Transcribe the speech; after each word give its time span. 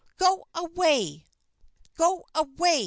"Go 0.17 0.47
away! 0.55 1.27
Go 1.95 2.25
away!" 2.33 2.79